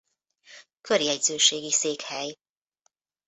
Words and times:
Körjegyzőségi 0.81 1.71
székhely. 1.71 2.35